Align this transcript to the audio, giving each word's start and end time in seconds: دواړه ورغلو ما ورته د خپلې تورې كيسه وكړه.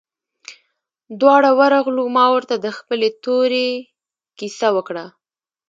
دواړه 1.19 1.49
ورغلو 1.59 2.03
ما 2.15 2.25
ورته 2.33 2.55
د 2.59 2.67
خپلې 2.77 3.09
تورې 3.23 3.67
كيسه 4.37 4.67
وكړه. 4.75 5.05